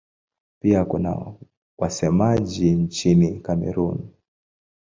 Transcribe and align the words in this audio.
Pia 0.61 0.85
kuna 0.85 1.33
wasemaji 1.77 2.71
nchini 2.71 3.39
Kamerun. 3.39 4.09